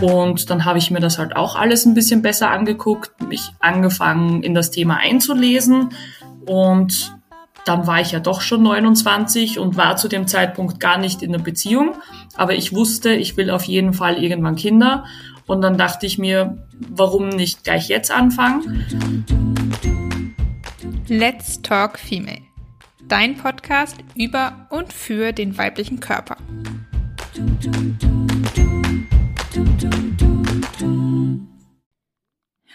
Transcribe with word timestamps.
Und 0.00 0.50
dann 0.50 0.64
habe 0.64 0.78
ich 0.78 0.90
mir 0.90 1.00
das 1.00 1.18
halt 1.18 1.36
auch 1.36 1.56
alles 1.56 1.86
ein 1.86 1.94
bisschen 1.94 2.22
besser 2.22 2.50
angeguckt, 2.50 3.22
mich 3.22 3.52
angefangen 3.60 4.42
in 4.42 4.54
das 4.54 4.70
Thema 4.70 4.96
einzulesen 4.98 5.90
und 6.46 7.14
dann 7.64 7.86
war 7.86 8.00
ich 8.00 8.12
ja 8.12 8.20
doch 8.20 8.42
schon 8.42 8.62
29 8.62 9.58
und 9.58 9.76
war 9.76 9.96
zu 9.96 10.08
dem 10.08 10.26
Zeitpunkt 10.26 10.80
gar 10.80 10.98
nicht 10.98 11.22
in 11.22 11.34
einer 11.34 11.42
Beziehung. 11.42 11.94
Aber 12.36 12.54
ich 12.54 12.74
wusste, 12.74 13.14
ich 13.14 13.36
will 13.36 13.50
auf 13.50 13.64
jeden 13.64 13.94
Fall 13.94 14.22
irgendwann 14.22 14.56
Kinder. 14.56 15.04
Und 15.46 15.62
dann 15.62 15.78
dachte 15.78 16.04
ich 16.06 16.18
mir, 16.18 16.66
warum 16.90 17.30
nicht 17.30 17.64
gleich 17.64 17.88
jetzt 17.88 18.10
anfangen? 18.10 18.84
Let's 21.08 21.62
Talk 21.62 21.98
Female. 21.98 22.53
Dein 23.08 23.36
Podcast 23.36 23.96
über 24.16 24.66
und 24.70 24.92
für 24.92 25.32
den 25.32 25.58
weiblichen 25.58 26.00
Körper. 26.00 26.36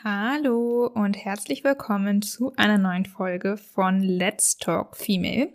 Hallo 0.04 0.88
und 0.94 1.18
herzlich 1.18 1.64
willkommen 1.64 2.22
zu 2.22 2.54
einer 2.58 2.78
neuen 2.78 3.06
Folge 3.06 3.58
von 3.58 4.02
Let's 4.02 4.58
Talk 4.58 4.96
Female. 4.96 5.54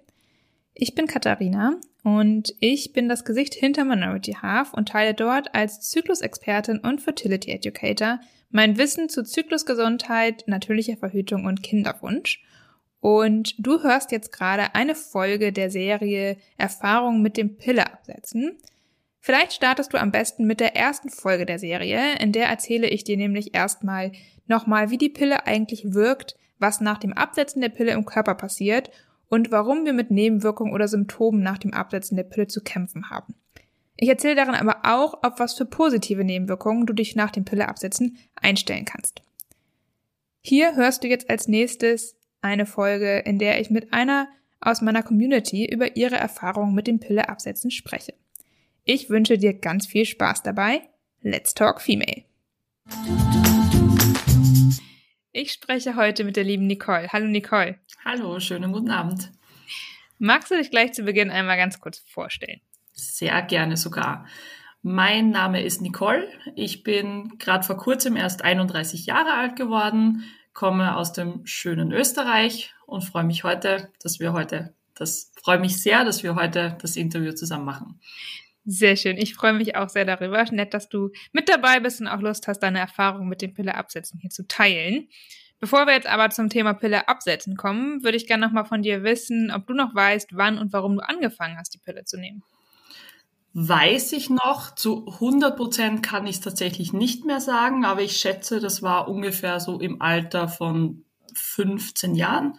Ich 0.74 0.94
bin 0.96 1.06
Katharina 1.06 1.76
und 2.02 2.54
ich 2.58 2.92
bin 2.92 3.08
das 3.08 3.24
Gesicht 3.24 3.54
hinter 3.54 3.84
Minority 3.84 4.32
Half 4.42 4.74
und 4.74 4.88
teile 4.88 5.14
dort 5.14 5.54
als 5.54 5.80
Zyklusexpertin 5.88 6.80
und 6.80 7.00
Fertility 7.00 7.52
Educator 7.52 8.18
mein 8.50 8.76
Wissen 8.78 9.08
zu 9.08 9.24
Zyklusgesundheit, 9.24 10.44
natürlicher 10.46 10.96
Verhütung 10.96 11.44
und 11.44 11.62
Kinderwunsch. 11.62 12.42
Und 13.04 13.54
du 13.58 13.82
hörst 13.82 14.12
jetzt 14.12 14.32
gerade 14.32 14.74
eine 14.74 14.94
Folge 14.94 15.52
der 15.52 15.70
Serie 15.70 16.38
Erfahrung 16.56 17.20
mit 17.20 17.36
dem 17.36 17.58
Pille 17.58 17.86
absetzen. 17.92 18.56
Vielleicht 19.20 19.52
startest 19.52 19.92
du 19.92 20.00
am 20.00 20.10
besten 20.10 20.46
mit 20.46 20.58
der 20.58 20.74
ersten 20.74 21.10
Folge 21.10 21.44
der 21.44 21.58
Serie, 21.58 22.16
in 22.18 22.32
der 22.32 22.46
erzähle 22.46 22.88
ich 22.88 23.04
dir 23.04 23.18
nämlich 23.18 23.54
erstmal 23.54 24.12
nochmal, 24.46 24.88
wie 24.88 24.96
die 24.96 25.10
Pille 25.10 25.46
eigentlich 25.46 25.92
wirkt, 25.92 26.38
was 26.58 26.80
nach 26.80 26.96
dem 26.96 27.12
Absetzen 27.12 27.60
der 27.60 27.68
Pille 27.68 27.92
im 27.92 28.06
Körper 28.06 28.36
passiert 28.36 28.90
und 29.28 29.50
warum 29.50 29.84
wir 29.84 29.92
mit 29.92 30.10
Nebenwirkungen 30.10 30.72
oder 30.72 30.88
Symptomen 30.88 31.42
nach 31.42 31.58
dem 31.58 31.74
Absetzen 31.74 32.16
der 32.16 32.24
Pille 32.24 32.46
zu 32.46 32.62
kämpfen 32.62 33.10
haben. 33.10 33.34
Ich 33.98 34.08
erzähle 34.08 34.36
darin 34.36 34.54
aber 34.54 34.80
auch, 34.82 35.22
auf 35.22 35.38
was 35.38 35.52
für 35.52 35.66
positive 35.66 36.24
Nebenwirkungen 36.24 36.86
du 36.86 36.94
dich 36.94 37.16
nach 37.16 37.32
dem 37.32 37.44
Pille 37.44 37.68
absetzen 37.68 38.16
einstellen 38.34 38.86
kannst. 38.86 39.20
Hier 40.40 40.74
hörst 40.74 41.04
du 41.04 41.08
jetzt 41.08 41.28
als 41.28 41.48
nächstes 41.48 42.16
eine 42.44 42.66
Folge, 42.66 43.20
in 43.20 43.38
der 43.38 43.60
ich 43.60 43.70
mit 43.70 43.92
einer 43.92 44.28
aus 44.60 44.82
meiner 44.82 45.02
Community 45.02 45.66
über 45.66 45.96
ihre 45.96 46.16
Erfahrungen 46.16 46.74
mit 46.74 46.86
dem 46.86 47.00
Pille 47.00 47.28
absetzen 47.28 47.70
spreche. 47.70 48.14
Ich 48.84 49.08
wünsche 49.08 49.38
dir 49.38 49.54
ganz 49.54 49.86
viel 49.86 50.04
Spaß 50.04 50.42
dabei. 50.42 50.82
Let's 51.22 51.54
Talk 51.54 51.80
Female. 51.80 52.24
Ich 55.32 55.52
spreche 55.52 55.96
heute 55.96 56.22
mit 56.24 56.36
der 56.36 56.44
lieben 56.44 56.66
Nicole. 56.66 57.08
Hallo 57.12 57.26
Nicole. 57.26 57.78
Hallo, 58.04 58.38
schönen 58.40 58.72
guten 58.72 58.90
Abend. 58.90 59.32
Magst 60.18 60.50
du 60.50 60.56
dich 60.56 60.70
gleich 60.70 60.92
zu 60.92 61.02
Beginn 61.02 61.30
einmal 61.30 61.56
ganz 61.56 61.80
kurz 61.80 61.98
vorstellen? 62.06 62.60
Sehr 62.92 63.40
gerne 63.42 63.76
sogar. 63.76 64.26
Mein 64.82 65.30
Name 65.30 65.62
ist 65.62 65.80
Nicole. 65.80 66.28
Ich 66.54 66.82
bin 66.82 67.38
gerade 67.38 67.64
vor 67.64 67.78
kurzem 67.78 68.16
erst 68.16 68.42
31 68.42 69.06
Jahre 69.06 69.32
alt 69.32 69.56
geworden, 69.56 70.24
komme 70.54 70.96
aus 70.96 71.12
dem 71.12 71.44
schönen 71.44 71.92
Österreich 71.92 72.72
und 72.86 73.02
freue 73.02 73.24
mich 73.24 73.44
heute, 73.44 73.90
dass 74.02 74.20
wir 74.20 74.32
heute, 74.32 74.72
das 74.94 75.32
freue 75.42 75.58
mich 75.58 75.82
sehr, 75.82 76.04
dass 76.04 76.22
wir 76.22 76.36
heute 76.36 76.78
das 76.80 76.96
Interview 76.96 77.32
zusammen 77.32 77.64
machen. 77.64 78.00
Sehr 78.64 78.96
schön. 78.96 79.18
Ich 79.18 79.34
freue 79.34 79.52
mich 79.52 79.76
auch 79.76 79.90
sehr 79.90 80.06
darüber. 80.06 80.42
Nett, 80.44 80.72
dass 80.72 80.88
du 80.88 81.10
mit 81.32 81.50
dabei 81.50 81.80
bist 81.80 82.00
und 82.00 82.08
auch 82.08 82.20
Lust 82.20 82.48
hast, 82.48 82.60
deine 82.60 82.78
Erfahrungen 82.78 83.28
mit 83.28 83.42
dem 83.42 83.52
Pille 83.52 83.74
absetzen 83.74 84.18
hier 84.20 84.30
zu 84.30 84.46
teilen. 84.46 85.08
Bevor 85.60 85.86
wir 85.86 85.94
jetzt 85.94 86.06
aber 86.06 86.30
zum 86.30 86.48
Thema 86.48 86.72
Pille 86.72 87.08
absetzen 87.08 87.56
kommen, 87.56 88.02
würde 88.02 88.16
ich 88.16 88.26
gerne 88.26 88.46
nochmal 88.46 88.64
von 88.64 88.82
dir 88.82 89.02
wissen, 89.02 89.50
ob 89.50 89.66
du 89.66 89.74
noch 89.74 89.94
weißt, 89.94 90.30
wann 90.32 90.58
und 90.58 90.72
warum 90.72 90.96
du 90.96 91.06
angefangen 91.06 91.58
hast, 91.58 91.74
die 91.74 91.78
Pille 91.78 92.04
zu 92.04 92.16
nehmen. 92.18 92.42
Weiß 93.56 94.12
ich 94.12 94.30
noch. 94.30 94.74
Zu 94.74 95.06
100 95.06 95.56
Prozent 95.56 96.02
kann 96.02 96.26
ich 96.26 96.36
es 96.36 96.40
tatsächlich 96.40 96.92
nicht 96.92 97.24
mehr 97.24 97.40
sagen, 97.40 97.84
aber 97.84 98.02
ich 98.02 98.16
schätze, 98.16 98.58
das 98.58 98.82
war 98.82 99.08
ungefähr 99.08 99.60
so 99.60 99.78
im 99.78 100.02
Alter 100.02 100.48
von 100.48 101.04
15 101.34 102.16
Jahren, 102.16 102.58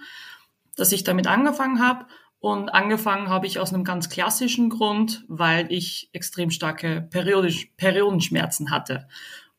dass 0.78 0.94
ich 0.94 1.04
damit 1.04 1.28
angefangen 1.28 1.86
habe. 1.86 2.06
Und 2.40 2.70
angefangen 2.70 3.28
habe 3.28 3.46
ich 3.46 3.60
aus 3.60 3.74
einem 3.74 3.84
ganz 3.84 4.10
klassischen 4.10 4.70
Grund, 4.70 5.26
weil 5.28 5.70
ich 5.70 6.10
extrem 6.14 6.50
starke 6.50 7.02
Periodisch, 7.02 7.72
Periodenschmerzen 7.76 8.72
hatte. 8.72 9.08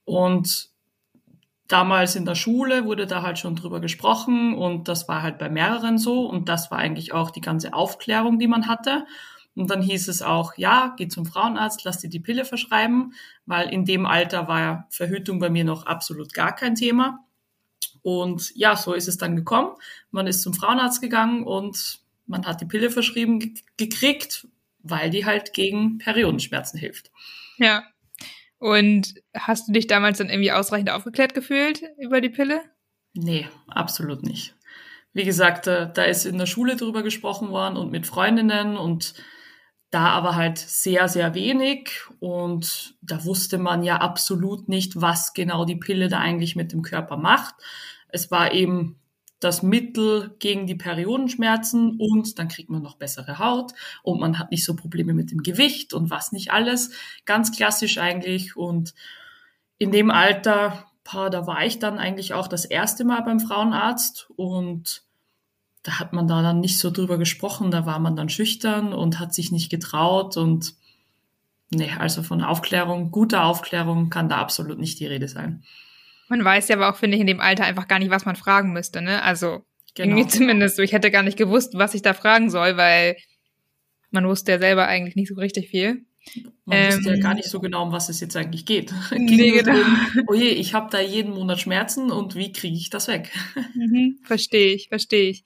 Und 0.04 0.70
damals 1.68 2.16
in 2.16 2.24
der 2.24 2.34
Schule 2.34 2.86
wurde 2.86 3.06
da 3.06 3.20
halt 3.20 3.38
schon 3.38 3.56
drüber 3.56 3.80
gesprochen 3.80 4.54
und 4.54 4.88
das 4.88 5.08
war 5.08 5.22
halt 5.22 5.38
bei 5.38 5.50
mehreren 5.50 5.98
so 5.98 6.26
und 6.26 6.48
das 6.48 6.70
war 6.70 6.78
eigentlich 6.78 7.12
auch 7.12 7.30
die 7.30 7.40
ganze 7.40 7.74
Aufklärung, 7.74 8.38
die 8.38 8.46
man 8.46 8.68
hatte. 8.68 9.04
Und 9.56 9.70
dann 9.70 9.80
hieß 9.80 10.08
es 10.08 10.20
auch, 10.20 10.56
ja, 10.56 10.94
geh 10.98 11.08
zum 11.08 11.24
Frauenarzt, 11.24 11.82
lass 11.84 11.98
dir 11.98 12.10
die 12.10 12.20
Pille 12.20 12.44
verschreiben, 12.44 13.14
weil 13.46 13.70
in 13.70 13.86
dem 13.86 14.04
Alter 14.04 14.46
war 14.48 14.86
Verhütung 14.90 15.38
bei 15.38 15.48
mir 15.48 15.64
noch 15.64 15.86
absolut 15.86 16.34
gar 16.34 16.54
kein 16.54 16.74
Thema. 16.74 17.24
Und 18.02 18.54
ja, 18.54 18.76
so 18.76 18.92
ist 18.92 19.08
es 19.08 19.16
dann 19.16 19.34
gekommen. 19.34 19.70
Man 20.10 20.26
ist 20.26 20.42
zum 20.42 20.52
Frauenarzt 20.52 21.00
gegangen 21.00 21.42
und 21.42 22.00
man 22.26 22.46
hat 22.46 22.60
die 22.60 22.66
Pille 22.66 22.90
verschrieben 22.90 23.54
gekriegt, 23.78 24.46
weil 24.82 25.08
die 25.10 25.24
halt 25.24 25.54
gegen 25.54 25.98
Periodenschmerzen 25.98 26.78
hilft. 26.78 27.10
Ja. 27.56 27.82
Und 28.58 29.14
hast 29.34 29.68
du 29.68 29.72
dich 29.72 29.86
damals 29.86 30.18
dann 30.18 30.30
irgendwie 30.30 30.52
ausreichend 30.52 30.90
aufgeklärt 30.90 31.34
gefühlt 31.34 31.82
über 31.98 32.20
die 32.20 32.30
Pille? 32.30 32.62
Nee, 33.14 33.48
absolut 33.68 34.22
nicht. 34.22 34.54
Wie 35.12 35.24
gesagt, 35.24 35.66
da, 35.66 35.86
da 35.86 36.04
ist 36.04 36.26
in 36.26 36.36
der 36.36 36.46
Schule 36.46 36.76
drüber 36.76 37.02
gesprochen 37.02 37.48
worden 37.48 37.76
und 37.76 37.90
mit 37.90 38.06
Freundinnen 38.06 38.76
und 38.76 39.14
da 39.96 40.10
aber 40.10 40.36
halt 40.36 40.58
sehr, 40.58 41.08
sehr 41.08 41.32
wenig. 41.32 42.02
Und 42.20 42.96
da 43.00 43.24
wusste 43.24 43.56
man 43.56 43.82
ja 43.82 43.96
absolut 43.96 44.68
nicht, 44.68 45.00
was 45.00 45.32
genau 45.32 45.64
die 45.64 45.76
Pille 45.76 46.08
da 46.08 46.18
eigentlich 46.18 46.54
mit 46.54 46.74
dem 46.74 46.82
Körper 46.82 47.16
macht. 47.16 47.54
Es 48.08 48.30
war 48.30 48.52
eben 48.52 49.00
das 49.40 49.62
Mittel 49.62 50.36
gegen 50.38 50.66
die 50.66 50.74
Periodenschmerzen 50.74 51.96
und 51.98 52.38
dann 52.38 52.48
kriegt 52.48 52.68
man 52.68 52.82
noch 52.82 52.96
bessere 52.96 53.38
Haut 53.38 53.72
und 54.02 54.20
man 54.20 54.38
hat 54.38 54.50
nicht 54.50 54.66
so 54.66 54.76
Probleme 54.76 55.14
mit 55.14 55.30
dem 55.30 55.42
Gewicht 55.42 55.94
und 55.94 56.10
was 56.10 56.30
nicht 56.30 56.50
alles. 56.52 56.90
Ganz 57.24 57.50
klassisch 57.56 57.96
eigentlich. 57.96 58.54
Und 58.54 58.92
in 59.78 59.92
dem 59.92 60.10
Alter, 60.10 60.84
da 61.04 61.46
war 61.46 61.64
ich 61.64 61.78
dann 61.78 61.98
eigentlich 61.98 62.34
auch 62.34 62.48
das 62.48 62.66
erste 62.66 63.06
Mal 63.06 63.22
beim 63.22 63.40
Frauenarzt 63.40 64.28
und 64.36 65.05
da 65.86 66.00
hat 66.00 66.12
man 66.12 66.26
da 66.26 66.42
dann 66.42 66.58
nicht 66.58 66.78
so 66.78 66.90
drüber 66.90 67.16
gesprochen, 67.16 67.70
da 67.70 67.86
war 67.86 68.00
man 68.00 68.16
dann 68.16 68.28
schüchtern 68.28 68.92
und 68.92 69.20
hat 69.20 69.32
sich 69.32 69.52
nicht 69.52 69.70
getraut 69.70 70.36
und 70.36 70.74
nee, 71.70 71.92
also 71.96 72.24
von 72.24 72.42
Aufklärung, 72.42 73.12
guter 73.12 73.44
Aufklärung 73.44 74.10
kann 74.10 74.28
da 74.28 74.38
absolut 74.38 74.80
nicht 74.80 74.98
die 74.98 75.06
Rede 75.06 75.28
sein. 75.28 75.62
Man 76.28 76.44
weiß 76.44 76.66
ja 76.66 76.74
aber 76.74 76.90
auch, 76.90 76.96
finde 76.96 77.16
ich, 77.16 77.20
in 77.20 77.28
dem 77.28 77.40
Alter 77.40 77.64
einfach 77.64 77.86
gar 77.86 78.00
nicht, 78.00 78.10
was 78.10 78.24
man 78.24 78.34
fragen 78.34 78.72
müsste, 78.72 79.00
ne? 79.00 79.22
Also 79.22 79.64
genau. 79.94 80.16
irgendwie 80.16 80.28
zumindest 80.28 80.74
so. 80.74 80.82
Ich 80.82 80.92
hätte 80.92 81.12
gar 81.12 81.22
nicht 81.22 81.38
gewusst, 81.38 81.74
was 81.74 81.94
ich 81.94 82.02
da 82.02 82.14
fragen 82.14 82.50
soll, 82.50 82.76
weil 82.76 83.16
man 84.10 84.26
wusste 84.26 84.50
ja 84.50 84.58
selber 84.58 84.88
eigentlich 84.88 85.14
nicht 85.14 85.28
so 85.28 85.36
richtig 85.36 85.68
viel. 85.68 86.04
Man 86.64 86.78
ähm, 86.78 86.94
wusste 86.94 87.14
ja 87.14 87.20
gar 87.20 87.34
nicht 87.34 87.48
so 87.48 87.60
genau, 87.60 87.84
um 87.84 87.92
was 87.92 88.08
es 88.08 88.18
jetzt 88.18 88.36
eigentlich 88.36 88.66
geht. 88.66 88.92
Nee, 89.12 89.52
genau. 89.52 89.78
oh 90.26 90.34
je, 90.34 90.48
ich 90.48 90.74
habe 90.74 90.90
da 90.90 90.98
jeden 90.98 91.32
Monat 91.32 91.60
Schmerzen 91.60 92.10
und 92.10 92.34
wie 92.34 92.50
kriege 92.50 92.76
ich 92.76 92.90
das 92.90 93.06
weg? 93.06 93.30
Mhm, 93.76 94.18
verstehe 94.24 94.74
ich, 94.74 94.88
verstehe 94.88 95.30
ich. 95.30 95.44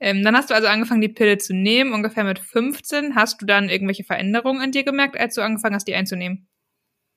Ähm, 0.00 0.22
dann 0.22 0.36
hast 0.36 0.50
du 0.50 0.54
also 0.54 0.68
angefangen, 0.68 1.00
die 1.00 1.08
Pille 1.08 1.38
zu 1.38 1.54
nehmen, 1.54 1.92
ungefähr 1.92 2.24
mit 2.24 2.38
15. 2.38 3.14
Hast 3.14 3.42
du 3.42 3.46
dann 3.46 3.68
irgendwelche 3.68 4.04
Veränderungen 4.04 4.60
an 4.60 4.72
dir 4.72 4.84
gemerkt, 4.84 5.18
als 5.18 5.34
du 5.34 5.42
angefangen 5.42 5.74
hast, 5.74 5.88
die 5.88 5.94
einzunehmen? 5.94 6.48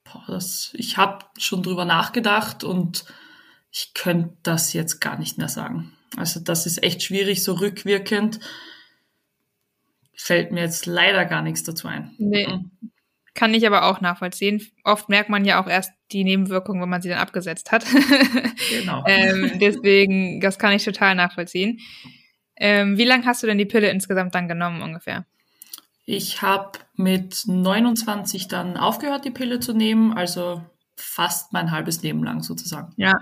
boah, 0.04 0.24
das, 0.28 0.72
ich 0.74 0.98
habe 0.98 1.26
schon 1.38 1.64
drüber 1.64 1.86
nachgedacht 1.86 2.64
und 2.64 3.06
ich 3.72 3.94
könnte 3.94 4.36
das 4.44 4.74
jetzt 4.74 5.00
gar 5.00 5.18
nicht 5.18 5.38
mehr 5.38 5.48
sagen. 5.48 5.94
Also 6.18 6.40
das 6.40 6.66
ist 6.66 6.84
echt 6.84 7.04
schwierig, 7.04 7.44
so 7.44 7.54
rückwirkend 7.54 8.40
fällt 10.16 10.52
mir 10.52 10.62
jetzt 10.62 10.86
leider 10.86 11.26
gar 11.26 11.42
nichts 11.42 11.64
dazu 11.64 11.88
ein. 11.88 12.14
Nee. 12.18 12.48
Mhm. 12.48 12.72
Kann 13.34 13.54
ich 13.54 13.66
aber 13.66 13.86
auch 13.86 14.02
nachvollziehen. 14.02 14.62
Oft 14.84 15.08
merkt 15.08 15.30
man 15.30 15.46
ja 15.46 15.64
auch 15.64 15.68
erst 15.68 15.92
die 16.12 16.26
Nebenwirkungen, 16.26 16.82
wenn 16.82 16.90
man 16.90 17.02
sie 17.02 17.08
dann 17.08 17.18
abgesetzt 17.18 17.72
hat. 17.72 17.86
genau. 18.70 19.04
ähm, 19.08 19.54
deswegen, 19.60 20.42
das 20.42 20.60
kann 20.60 20.74
ich 20.74 20.84
total 20.84 21.16
nachvollziehen. 21.16 21.80
Ähm, 22.64 22.98
wie 22.98 23.06
lange 23.06 23.26
hast 23.26 23.44
du 23.44 23.48
denn 23.48 23.58
die 23.58 23.66
Pille 23.66 23.90
insgesamt 23.90 24.36
dann 24.36 24.48
genommen 24.48 24.82
ungefähr? 24.82 25.26
Ich 26.06 26.42
habe 26.42 26.80
mit 26.96 27.44
29 27.48 28.48
dann 28.48 28.78
aufgehört, 28.78 29.26
die 29.26 29.32
Pille 29.32 29.60
zu 29.60 29.74
nehmen, 29.74 30.14
also 30.14 30.64
fast 30.96 31.54
mein 31.54 31.72
halbes 31.72 32.02
Leben 32.04 32.24
lang 32.24 32.44
sozusagen. 32.44 32.94
Ja, 32.98 33.14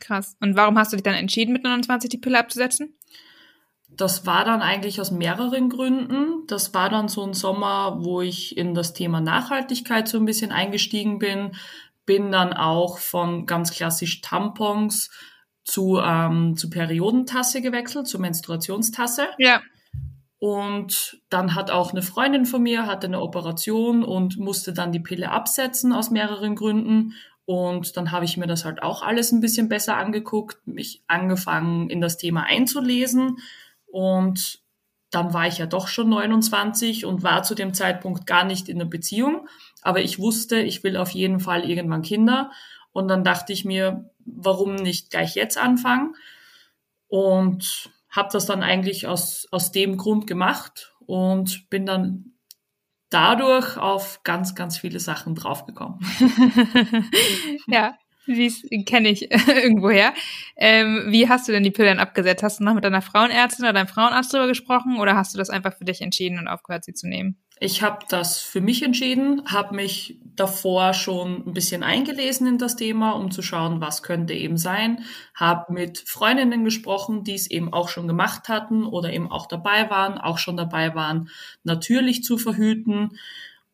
krass. 0.00 0.36
Und 0.40 0.56
warum 0.56 0.78
hast 0.78 0.92
du 0.92 0.96
dich 0.96 1.04
dann 1.04 1.14
entschieden, 1.14 1.52
mit 1.52 1.64
29 1.64 2.10
die 2.10 2.18
Pille 2.18 2.38
abzusetzen? 2.38 2.94
das 4.00 4.24
war 4.24 4.44
dann 4.44 4.62
eigentlich 4.62 5.00
aus 5.00 5.10
mehreren 5.10 5.68
Gründen. 5.68 6.46
Das 6.46 6.72
war 6.74 6.88
dann 6.88 7.08
so 7.08 7.24
ein 7.24 7.34
Sommer, 7.34 7.98
wo 8.00 8.20
ich 8.22 8.56
in 8.56 8.74
das 8.74 8.94
Thema 8.94 9.20
Nachhaltigkeit 9.20 10.08
so 10.08 10.18
ein 10.18 10.24
bisschen 10.24 10.52
eingestiegen 10.52 11.18
bin. 11.18 11.52
Bin 12.06 12.32
dann 12.32 12.52
auch 12.52 12.98
von 12.98 13.46
ganz 13.46 13.72
klassisch 13.72 14.20
Tampons 14.20 15.10
zu, 15.64 15.98
ähm, 15.98 16.56
zu 16.56 16.70
Periodentasse 16.70 17.62
gewechselt, 17.62 18.06
zur 18.06 18.20
Menstruationstasse. 18.20 19.28
Ja. 19.38 19.60
Und 20.38 21.20
dann 21.28 21.54
hat 21.54 21.70
auch 21.70 21.92
eine 21.92 22.02
Freundin 22.02 22.46
von 22.46 22.62
mir, 22.62 22.86
hatte 22.86 23.06
eine 23.06 23.20
Operation 23.20 24.02
und 24.02 24.38
musste 24.38 24.72
dann 24.72 24.90
die 24.90 25.00
Pille 25.00 25.30
absetzen 25.30 25.92
aus 25.92 26.10
mehreren 26.10 26.54
Gründen. 26.56 27.14
Und 27.44 27.96
dann 27.96 28.10
habe 28.10 28.24
ich 28.24 28.36
mir 28.36 28.46
das 28.46 28.64
halt 28.64 28.82
auch 28.82 29.02
alles 29.02 29.32
ein 29.32 29.40
bisschen 29.40 29.68
besser 29.68 29.96
angeguckt, 29.96 30.66
mich 30.66 31.02
angefangen 31.08 31.90
in 31.90 32.00
das 32.00 32.16
Thema 32.16 32.44
einzulesen. 32.44 33.36
Und 33.86 34.60
dann 35.10 35.34
war 35.34 35.46
ich 35.46 35.58
ja 35.58 35.66
doch 35.66 35.88
schon 35.88 36.08
29 36.08 37.04
und 37.04 37.22
war 37.22 37.42
zu 37.42 37.54
dem 37.54 37.74
Zeitpunkt 37.74 38.26
gar 38.26 38.44
nicht 38.44 38.68
in 38.68 38.80
einer 38.80 38.88
Beziehung. 38.88 39.48
Aber 39.82 40.00
ich 40.00 40.18
wusste, 40.18 40.60
ich 40.60 40.84
will 40.84 40.96
auf 40.96 41.10
jeden 41.10 41.40
Fall 41.40 41.68
irgendwann 41.68 42.02
Kinder. 42.02 42.50
Und 42.92 43.08
dann 43.08 43.24
dachte 43.24 43.52
ich 43.52 43.64
mir, 43.64 44.10
warum 44.24 44.74
nicht 44.74 45.10
gleich 45.10 45.34
jetzt 45.34 45.58
anfangen? 45.58 46.14
Und 47.08 47.90
habe 48.10 48.28
das 48.32 48.46
dann 48.46 48.62
eigentlich 48.62 49.06
aus, 49.06 49.46
aus 49.50 49.72
dem 49.72 49.96
Grund 49.96 50.26
gemacht 50.26 50.94
und 51.06 51.68
bin 51.70 51.86
dann 51.86 52.32
dadurch 53.08 53.76
auf 53.76 54.22
ganz, 54.22 54.54
ganz 54.54 54.78
viele 54.78 55.00
Sachen 55.00 55.34
draufgekommen. 55.34 55.98
ja, 57.66 57.96
wie 58.26 58.84
kenne 58.84 59.08
ich 59.08 59.30
irgendwoher. 59.48 60.14
Ähm, 60.56 61.06
wie 61.08 61.28
hast 61.28 61.48
du 61.48 61.52
denn 61.52 61.64
die 61.64 61.70
Pillen 61.70 61.98
abgesetzt? 61.98 62.42
Hast 62.42 62.60
du 62.60 62.64
noch 62.64 62.74
mit 62.74 62.84
deiner 62.84 63.02
Frauenärztin 63.02 63.64
oder 63.64 63.72
deinem 63.72 63.88
Frauenarzt 63.88 64.32
darüber 64.32 64.48
gesprochen 64.48 64.98
oder 64.98 65.16
hast 65.16 65.34
du 65.34 65.38
das 65.38 65.50
einfach 65.50 65.76
für 65.76 65.84
dich 65.84 66.00
entschieden 66.00 66.38
und 66.38 66.48
aufgehört, 66.48 66.84
sie 66.84 66.94
zu 66.94 67.08
nehmen? 67.08 67.38
Ich 67.62 67.82
habe 67.82 68.06
das 68.08 68.40
für 68.40 68.62
mich 68.62 68.82
entschieden, 68.82 69.42
habe 69.44 69.76
mich 69.76 70.16
davor 70.34 70.94
schon 70.94 71.46
ein 71.46 71.52
bisschen 71.52 71.82
eingelesen 71.82 72.46
in 72.46 72.56
das 72.56 72.74
Thema, 72.74 73.10
um 73.12 73.30
zu 73.30 73.42
schauen, 73.42 73.82
was 73.82 74.02
könnte 74.02 74.32
eben 74.32 74.56
sein. 74.56 75.04
Habe 75.34 75.70
mit 75.70 75.98
Freundinnen 75.98 76.64
gesprochen, 76.64 77.22
die 77.22 77.34
es 77.34 77.50
eben 77.50 77.70
auch 77.70 77.90
schon 77.90 78.08
gemacht 78.08 78.48
hatten 78.48 78.86
oder 78.86 79.12
eben 79.12 79.30
auch 79.30 79.44
dabei 79.44 79.90
waren, 79.90 80.16
auch 80.16 80.38
schon 80.38 80.56
dabei 80.56 80.94
waren, 80.94 81.28
natürlich 81.62 82.24
zu 82.24 82.38
verhüten. 82.38 83.18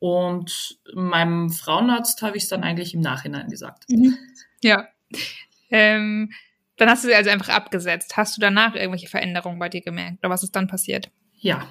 Und 0.01 0.81
meinem 0.93 1.51
Frauenarzt 1.51 2.23
habe 2.23 2.37
ich 2.37 2.43
es 2.43 2.49
dann 2.49 2.65
eigentlich 2.65 2.93
im 2.93 3.01
Nachhinein 3.01 3.49
gesagt. 3.49 3.85
Mhm. 3.89 4.19
Ja. 4.65 4.89
Ähm, 5.71 6.33
dann 6.77 6.91
hast 6.91 7.05
du 7.05 7.09
sie 7.09 7.15
also 7.15 7.31
einfach 7.31 7.51
abgesetzt. 7.51 8.17
Hast 8.17 8.37
du 8.37 8.41
danach 8.41 8.75
irgendwelche 8.75 9.07
Veränderungen 9.07 9.61
bei 9.61 9.69
dir 9.69 9.81
gemerkt? 9.81 10.19
Oder 10.25 10.31
was 10.31 10.43
ist 10.43 10.57
dann 10.57 10.67
passiert? 10.67 11.09
Ja, 11.39 11.69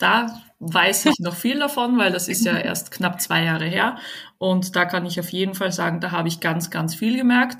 da 0.00 0.42
weiß 0.60 1.06
ich 1.06 1.18
noch 1.20 1.34
viel 1.34 1.58
davon, 1.58 1.98
weil 1.98 2.12
das 2.12 2.28
ist 2.28 2.44
ja 2.44 2.56
erst 2.56 2.90
knapp 2.90 3.20
zwei 3.20 3.44
Jahre 3.44 3.66
her. 3.66 3.96
Und 4.38 4.74
da 4.74 4.84
kann 4.84 5.06
ich 5.06 5.20
auf 5.20 5.30
jeden 5.30 5.54
Fall 5.54 5.72
sagen, 5.72 6.00
da 6.00 6.10
habe 6.10 6.28
ich 6.28 6.40
ganz, 6.40 6.70
ganz 6.70 6.94
viel 6.94 7.16
gemerkt. 7.16 7.58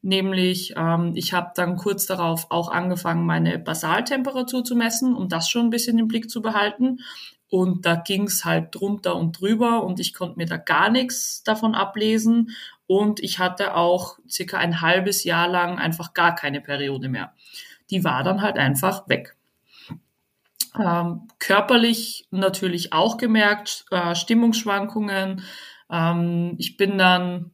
Nämlich, 0.00 0.74
ähm, 0.76 1.12
ich 1.16 1.32
habe 1.32 1.52
dann 1.56 1.76
kurz 1.76 2.06
darauf 2.06 2.50
auch 2.50 2.70
angefangen, 2.70 3.26
meine 3.26 3.58
Basaltemperatur 3.58 4.64
zu 4.64 4.76
messen, 4.76 5.14
um 5.14 5.28
das 5.28 5.48
schon 5.50 5.66
ein 5.66 5.70
bisschen 5.70 5.98
im 5.98 6.08
Blick 6.08 6.30
zu 6.30 6.40
behalten. 6.42 7.00
Und 7.50 7.86
da 7.86 7.96
ging's 7.96 8.44
halt 8.44 8.74
drunter 8.74 9.16
und 9.16 9.40
drüber 9.40 9.82
und 9.82 9.98
ich 9.98 10.12
konnte 10.12 10.36
mir 10.36 10.46
da 10.46 10.58
gar 10.58 10.90
nichts 10.90 11.42
davon 11.42 11.74
ablesen. 11.74 12.50
Und 12.86 13.20
ich 13.20 13.38
hatte 13.38 13.74
auch 13.74 14.18
circa 14.28 14.58
ein 14.58 14.82
halbes 14.82 15.24
Jahr 15.24 15.48
lang 15.48 15.78
einfach 15.78 16.12
gar 16.14 16.34
keine 16.34 16.60
Periode 16.60 17.08
mehr. 17.08 17.32
Die 17.90 18.04
war 18.04 18.22
dann 18.22 18.42
halt 18.42 18.58
einfach 18.58 19.08
weg. 19.08 19.37
Ähm, 20.78 21.28
körperlich 21.38 22.26
natürlich 22.30 22.92
auch 22.92 23.16
gemerkt, 23.16 23.84
äh, 23.90 24.14
Stimmungsschwankungen. 24.14 25.42
Ähm, 25.90 26.54
ich 26.58 26.76
bin 26.76 26.98
dann 26.98 27.52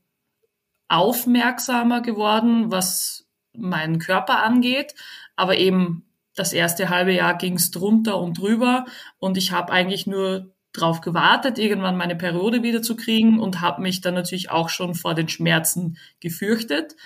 aufmerksamer 0.89 2.01
geworden, 2.01 2.71
was 2.71 3.27
meinen 3.53 3.99
Körper 3.99 4.43
angeht, 4.43 4.95
aber 5.37 5.57
eben 5.57 6.05
das 6.35 6.53
erste 6.53 6.89
halbe 6.89 7.13
Jahr 7.13 7.39
ging 7.39 7.55
es 7.55 7.71
drunter 7.71 8.19
und 8.19 8.39
drüber. 8.39 8.87
Und 9.19 9.37
ich 9.37 9.53
habe 9.53 9.73
eigentlich 9.73 10.07
nur 10.07 10.55
drauf 10.73 11.01
gewartet, 11.01 11.59
irgendwann 11.59 11.97
meine 11.97 12.17
Periode 12.17 12.63
wieder 12.63 12.83
zu 12.83 12.97
kriegen 12.97 13.39
und 13.39 13.61
habe 13.61 13.81
mich 13.81 14.01
dann 14.01 14.15
natürlich 14.15 14.51
auch 14.51 14.69
schon 14.69 14.95
vor 14.95 15.15
den 15.15 15.29
Schmerzen 15.29 15.97
gefürchtet 16.21 16.97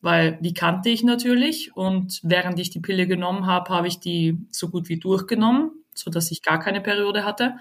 weil 0.00 0.38
die 0.40 0.54
kannte 0.54 0.90
ich 0.90 1.02
natürlich 1.02 1.76
und 1.76 2.20
während 2.22 2.58
ich 2.58 2.70
die 2.70 2.80
Pille 2.80 3.06
genommen 3.06 3.46
habe, 3.46 3.70
habe 3.70 3.88
ich 3.88 3.98
die 3.98 4.38
so 4.50 4.68
gut 4.68 4.88
wie 4.88 4.98
durchgenommen, 4.98 5.72
so 5.94 6.10
dass 6.10 6.30
ich 6.30 6.42
gar 6.42 6.60
keine 6.60 6.80
Periode 6.80 7.24
hatte. 7.24 7.56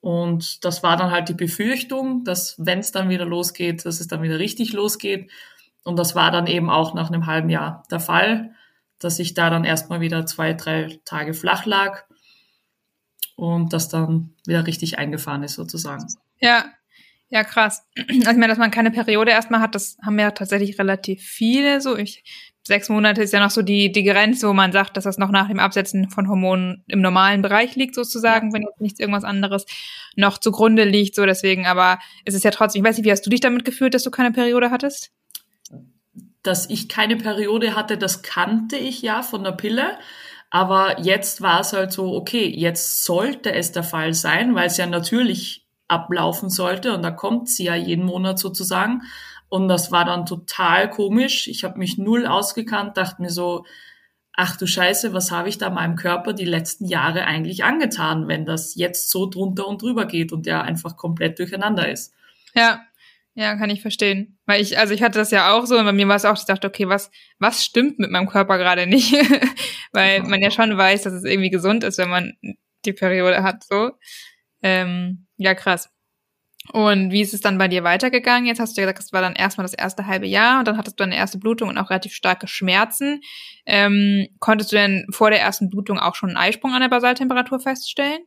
Und 0.00 0.64
das 0.64 0.82
war 0.82 0.96
dann 0.96 1.10
halt 1.10 1.28
die 1.28 1.34
Befürchtung, 1.34 2.24
dass 2.24 2.56
wenn 2.58 2.80
es 2.80 2.90
dann 2.90 3.08
wieder 3.08 3.24
losgeht, 3.24 3.84
dass 3.84 4.00
es 4.00 4.08
dann 4.08 4.22
wieder 4.22 4.38
richtig 4.38 4.72
losgeht. 4.72 5.30
Und 5.84 5.98
das 5.98 6.14
war 6.14 6.30
dann 6.30 6.46
eben 6.46 6.70
auch 6.70 6.94
nach 6.94 7.08
einem 7.08 7.26
halben 7.26 7.50
Jahr 7.50 7.84
der 7.90 8.00
Fall, 8.00 8.54
dass 8.98 9.18
ich 9.18 9.34
da 9.34 9.50
dann 9.50 9.64
erstmal 9.64 10.00
wieder 10.00 10.26
zwei, 10.26 10.54
drei 10.54 11.00
Tage 11.04 11.34
flach 11.34 11.66
lag 11.66 12.04
und 13.36 13.72
das 13.72 13.88
dann 13.88 14.34
wieder 14.46 14.66
richtig 14.66 14.98
eingefahren 14.98 15.42
ist 15.42 15.54
sozusagen. 15.54 16.06
Ja, 16.40 16.64
ja, 17.32 17.44
krass. 17.44 17.82
Also 17.96 18.30
ich 18.30 18.36
meine, 18.36 18.48
dass 18.48 18.58
man 18.58 18.70
keine 18.70 18.90
Periode 18.90 19.30
erstmal 19.30 19.60
hat, 19.60 19.74
das 19.74 19.96
haben 20.04 20.18
ja 20.18 20.32
tatsächlich 20.32 20.78
relativ 20.78 21.22
viele. 21.22 21.80
So, 21.80 21.96
ich 21.96 22.22
sechs 22.62 22.90
Monate 22.90 23.22
ist 23.22 23.32
ja 23.32 23.40
noch 23.40 23.50
so 23.50 23.62
die, 23.62 23.90
die 23.90 24.04
Grenze, 24.04 24.46
wo 24.46 24.52
man 24.52 24.70
sagt, 24.70 24.98
dass 24.98 25.04
das 25.04 25.16
noch 25.16 25.30
nach 25.30 25.48
dem 25.48 25.58
Absetzen 25.58 26.10
von 26.10 26.28
Hormonen 26.28 26.84
im 26.88 27.00
normalen 27.00 27.40
Bereich 27.40 27.74
liegt, 27.74 27.94
sozusagen, 27.94 28.52
wenn 28.52 28.62
jetzt 28.62 28.82
nichts 28.82 29.00
irgendwas 29.00 29.24
anderes 29.24 29.64
noch 30.14 30.36
zugrunde 30.36 30.84
liegt. 30.84 31.14
So, 31.14 31.24
deswegen, 31.24 31.66
aber 31.66 31.98
es 32.26 32.34
ist 32.34 32.44
ja 32.44 32.50
trotzdem, 32.50 32.82
ich 32.82 32.88
weiß 32.88 32.98
nicht, 32.98 33.06
wie 33.06 33.10
hast 33.10 33.24
du 33.24 33.30
dich 33.30 33.40
damit 33.40 33.64
gefühlt, 33.64 33.94
dass 33.94 34.02
du 34.02 34.10
keine 34.10 34.30
Periode 34.30 34.70
hattest? 34.70 35.10
Dass 36.42 36.68
ich 36.68 36.90
keine 36.90 37.16
Periode 37.16 37.74
hatte, 37.74 37.96
das 37.96 38.20
kannte 38.20 38.76
ich 38.76 39.00
ja 39.00 39.22
von 39.22 39.42
der 39.42 39.52
Pille. 39.52 39.98
Aber 40.50 41.00
jetzt 41.00 41.40
war 41.40 41.60
es 41.60 41.72
halt 41.72 41.92
so, 41.92 42.12
okay, 42.14 42.46
jetzt 42.46 43.04
sollte 43.04 43.54
es 43.54 43.72
der 43.72 43.84
Fall 43.84 44.12
sein, 44.12 44.54
weil 44.54 44.66
es 44.66 44.76
ja 44.76 44.84
natürlich 44.84 45.61
ablaufen 45.92 46.50
sollte. 46.50 46.94
Und 46.94 47.02
da 47.02 47.10
kommt 47.10 47.48
sie 47.48 47.64
ja 47.64 47.74
jeden 47.74 48.04
Monat 48.04 48.38
sozusagen. 48.38 49.02
Und 49.48 49.68
das 49.68 49.92
war 49.92 50.04
dann 50.04 50.24
total 50.24 50.88
komisch. 50.88 51.46
Ich 51.46 51.62
habe 51.62 51.78
mich 51.78 51.98
null 51.98 52.26
ausgekannt, 52.26 52.96
dachte 52.96 53.20
mir 53.20 53.30
so, 53.30 53.64
ach 54.32 54.56
du 54.56 54.66
Scheiße, 54.66 55.12
was 55.12 55.30
habe 55.30 55.48
ich 55.48 55.58
da 55.58 55.68
meinem 55.70 55.96
Körper 55.96 56.32
die 56.32 56.46
letzten 56.46 56.86
Jahre 56.86 57.24
eigentlich 57.24 57.64
angetan, 57.64 58.28
wenn 58.28 58.46
das 58.46 58.74
jetzt 58.74 59.10
so 59.10 59.28
drunter 59.28 59.66
und 59.68 59.82
drüber 59.82 60.06
geht 60.06 60.32
und 60.32 60.46
der 60.46 60.62
einfach 60.62 60.96
komplett 60.96 61.38
durcheinander 61.38 61.88
ist. 61.90 62.14
Ja, 62.54 62.80
ja, 63.34 63.56
kann 63.56 63.70
ich 63.70 63.80
verstehen. 63.80 64.38
Weil 64.44 64.60
ich, 64.60 64.78
also 64.78 64.92
ich 64.92 65.02
hatte 65.02 65.18
das 65.18 65.30
ja 65.30 65.52
auch 65.52 65.66
so 65.66 65.78
und 65.78 65.84
bei 65.84 65.92
mir 65.92 66.08
war 66.08 66.16
es 66.16 66.24
auch, 66.24 66.36
ich 66.36 66.44
dachte, 66.44 66.66
okay, 66.66 66.88
was, 66.88 67.10
was 67.38 67.64
stimmt 67.64 67.98
mit 67.98 68.10
meinem 68.10 68.28
Körper 68.28 68.58
gerade 68.58 68.86
nicht? 68.86 69.12
Weil 69.92 70.22
man 70.22 70.42
ja 70.42 70.50
schon 70.50 70.76
weiß, 70.76 71.02
dass 71.02 71.14
es 71.14 71.24
irgendwie 71.24 71.50
gesund 71.50 71.84
ist, 71.84 71.98
wenn 71.98 72.10
man 72.10 72.34
die 72.84 72.92
Periode 72.92 73.42
hat, 73.42 73.64
so. 73.64 73.92
Ähm, 74.62 75.26
ja, 75.36 75.54
krass. 75.54 75.90
Und 76.70 77.10
wie 77.10 77.22
ist 77.22 77.34
es 77.34 77.40
dann 77.40 77.58
bei 77.58 77.66
dir 77.66 77.82
weitergegangen? 77.82 78.46
Jetzt 78.46 78.60
hast 78.60 78.76
du 78.76 78.80
ja 78.80 78.86
gesagt, 78.86 79.06
es 79.06 79.12
war 79.12 79.20
dann 79.20 79.34
erstmal 79.34 79.64
das 79.64 79.74
erste 79.74 80.06
halbe 80.06 80.26
Jahr 80.26 80.60
und 80.60 80.68
dann 80.68 80.76
hattest 80.76 81.00
du 81.00 81.04
eine 81.04 81.16
erste 81.16 81.38
Blutung 81.38 81.68
und 81.68 81.78
auch 81.78 81.90
relativ 81.90 82.14
starke 82.14 82.46
Schmerzen. 82.46 83.20
Ähm, 83.66 84.28
konntest 84.38 84.70
du 84.70 84.76
denn 84.76 85.06
vor 85.10 85.30
der 85.30 85.40
ersten 85.40 85.70
Blutung 85.70 85.98
auch 85.98 86.14
schon 86.14 86.30
einen 86.30 86.38
Eisprung 86.38 86.72
an 86.72 86.80
der 86.80 86.88
Basaltemperatur 86.88 87.58
feststellen? 87.58 88.20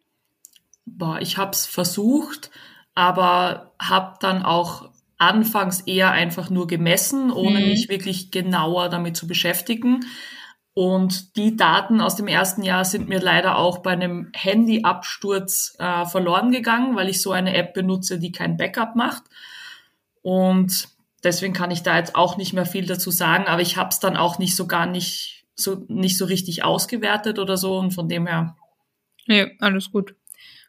Boah, 0.85 1.19
ich 1.21 1.37
habe 1.37 1.51
es 1.51 1.65
versucht, 1.65 2.51
aber 2.93 3.73
habe 3.79 4.17
dann 4.19 4.43
auch 4.43 4.89
anfangs 5.17 5.81
eher 5.81 6.11
einfach 6.11 6.49
nur 6.49 6.67
gemessen, 6.67 7.31
ohne 7.31 7.61
mhm. 7.61 7.67
mich 7.67 7.87
wirklich 7.87 8.31
genauer 8.31 8.89
damit 8.89 9.15
zu 9.15 9.27
beschäftigen. 9.27 10.05
Und 10.75 11.37
die 11.37 11.55
Daten 11.55 12.01
aus 12.01 12.17
dem 12.17 12.27
ersten 12.27 12.61
Jahr 12.61 12.83
sind 12.83 13.07
mir 13.07 13.21
leider 13.21 13.57
auch 13.57 13.77
bei 13.77 13.91
einem 13.91 14.29
Handyabsturz 14.33 15.73
äh, 15.79 16.05
verloren 16.05 16.51
gegangen, 16.51 16.97
weil 16.97 17.07
ich 17.07 17.21
so 17.21 17.31
eine 17.31 17.55
App 17.55 17.73
benutze, 17.73 18.19
die 18.19 18.33
kein 18.33 18.57
Backup 18.57 18.93
macht. 18.93 19.23
Und 20.21 20.89
deswegen 21.23 21.53
kann 21.53 21.71
ich 21.71 21.81
da 21.81 21.97
jetzt 21.97 22.15
auch 22.15 22.35
nicht 22.35 22.51
mehr 22.51 22.65
viel 22.65 22.85
dazu 22.85 23.09
sagen, 23.09 23.45
aber 23.47 23.61
ich 23.61 23.77
habe 23.77 23.89
es 23.89 23.99
dann 23.99 24.17
auch 24.17 24.37
nicht 24.37 24.53
so 24.57 24.67
gar 24.67 24.85
nicht 24.85 25.45
so 25.55 25.85
nicht 25.87 26.17
so 26.17 26.25
richtig 26.25 26.65
ausgewertet 26.65 27.39
oder 27.39 27.55
so 27.55 27.77
und 27.77 27.91
von 27.91 28.09
dem 28.09 28.27
her. 28.27 28.57
Ja, 29.27 29.47
alles 29.61 29.91
gut. 29.91 30.13